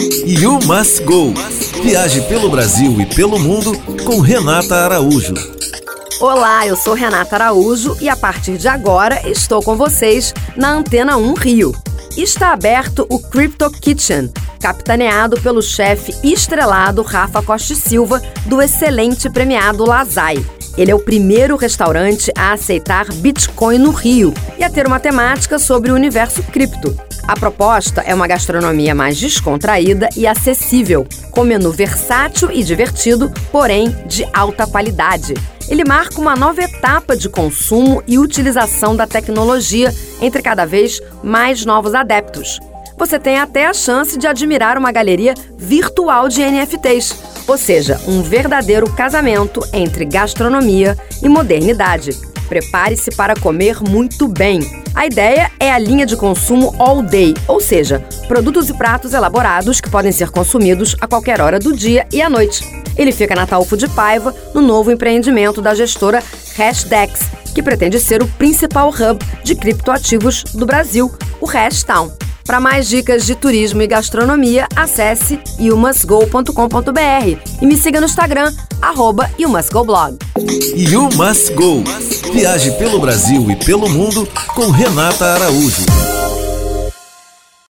You 0.00 0.60
Must 0.64 1.02
Go. 1.02 1.34
Viaje 1.82 2.20
pelo 2.28 2.48
Brasil 2.48 3.00
e 3.00 3.06
pelo 3.06 3.36
mundo 3.36 3.72
com 4.04 4.20
Renata 4.20 4.76
Araújo. 4.76 5.34
Olá, 6.20 6.64
eu 6.64 6.76
sou 6.76 6.94
Renata 6.94 7.34
Araújo 7.34 7.96
e 8.00 8.08
a 8.08 8.14
partir 8.14 8.58
de 8.58 8.68
agora 8.68 9.28
estou 9.28 9.60
com 9.60 9.76
vocês 9.76 10.32
na 10.56 10.70
Antena 10.70 11.16
1 11.16 11.34
Rio. 11.34 11.74
Está 12.16 12.52
aberto 12.52 13.06
o 13.10 13.18
Crypto 13.18 13.68
Kitchen, 13.72 14.32
capitaneado 14.60 15.40
pelo 15.40 15.60
chefe 15.60 16.14
estrelado 16.22 17.02
Rafa 17.02 17.42
Costa 17.42 17.74
Silva, 17.74 18.22
do 18.46 18.62
excelente 18.62 19.28
premiado 19.28 19.84
Lazai. 19.84 20.44
Ele 20.76 20.92
é 20.92 20.94
o 20.94 21.00
primeiro 21.00 21.56
restaurante 21.56 22.30
a 22.36 22.52
aceitar 22.52 23.12
Bitcoin 23.14 23.78
no 23.78 23.90
Rio 23.90 24.32
e 24.56 24.62
a 24.62 24.70
ter 24.70 24.86
uma 24.86 25.00
temática 25.00 25.58
sobre 25.58 25.90
o 25.90 25.94
universo 25.96 26.40
cripto. 26.44 27.07
A 27.28 27.36
proposta 27.36 28.00
é 28.00 28.14
uma 28.14 28.26
gastronomia 28.26 28.94
mais 28.94 29.18
descontraída 29.18 30.08
e 30.16 30.26
acessível, 30.26 31.06
com 31.30 31.44
menu 31.44 31.70
versátil 31.70 32.50
e 32.50 32.64
divertido, 32.64 33.30
porém 33.52 33.94
de 34.06 34.26
alta 34.32 34.66
qualidade. 34.66 35.34
Ele 35.68 35.84
marca 35.84 36.18
uma 36.18 36.34
nova 36.34 36.62
etapa 36.62 37.14
de 37.14 37.28
consumo 37.28 38.02
e 38.06 38.18
utilização 38.18 38.96
da 38.96 39.06
tecnologia 39.06 39.94
entre 40.22 40.40
cada 40.40 40.64
vez 40.64 41.02
mais 41.22 41.66
novos 41.66 41.94
adeptos. 41.94 42.58
Você 42.96 43.18
tem 43.18 43.38
até 43.38 43.66
a 43.66 43.74
chance 43.74 44.18
de 44.18 44.26
admirar 44.26 44.78
uma 44.78 44.90
galeria 44.90 45.34
virtual 45.58 46.30
de 46.30 46.40
NFTs, 46.40 47.14
ou 47.46 47.58
seja, 47.58 48.00
um 48.08 48.22
verdadeiro 48.22 48.90
casamento 48.94 49.60
entre 49.74 50.06
gastronomia 50.06 50.96
e 51.22 51.28
modernidade. 51.28 52.27
Prepare-se 52.48 53.10
para 53.12 53.34
comer 53.36 53.80
muito 53.82 54.26
bem. 54.26 54.60
A 54.94 55.06
ideia 55.06 55.50
é 55.60 55.70
a 55.70 55.78
linha 55.78 56.06
de 56.06 56.16
consumo 56.16 56.74
all 56.78 57.02
day, 57.02 57.34
ou 57.46 57.60
seja, 57.60 58.04
produtos 58.26 58.68
e 58.68 58.74
pratos 58.74 59.12
elaborados 59.12 59.80
que 59.80 59.90
podem 59.90 60.10
ser 60.10 60.30
consumidos 60.30 60.96
a 61.00 61.06
qualquer 61.06 61.40
hora 61.40 61.58
do 61.58 61.76
dia 61.76 62.06
e 62.12 62.20
à 62.22 62.28
noite. 62.28 62.64
Ele 62.96 63.12
fica 63.12 63.34
na 63.34 63.46
Taufo 63.46 63.76
de 63.76 63.88
Paiva, 63.88 64.34
no 64.52 64.60
novo 64.60 64.90
empreendimento 64.90 65.62
da 65.62 65.74
gestora 65.74 66.22
Hashdex, 66.56 67.20
que 67.54 67.62
pretende 67.62 68.00
ser 68.00 68.22
o 68.22 68.26
principal 68.26 68.88
hub 68.88 69.24
de 69.44 69.54
criptoativos 69.54 70.42
do 70.54 70.66
Brasil, 70.66 71.12
o 71.40 71.46
Hashtown. 71.46 72.10
Para 72.44 72.60
mais 72.60 72.88
dicas 72.88 73.26
de 73.26 73.34
turismo 73.34 73.82
e 73.82 73.86
gastronomia, 73.86 74.66
acesse 74.74 75.38
youmusgo.com.br 75.60 77.38
e 77.60 77.66
me 77.66 77.76
siga 77.76 78.00
no 78.00 78.06
Instagram, 78.06 78.52
arroba 78.80 79.30
youmusgoblog. 79.38 80.16
You 80.74 81.10
Must 81.14 81.52
Go. 81.52 81.84
Viaje 82.32 82.70
pelo 82.72 83.00
Brasil 83.00 83.50
e 83.50 83.56
pelo 83.56 83.88
mundo 83.88 84.28
com 84.54 84.70
Renata 84.70 85.24
Araújo. 85.24 86.17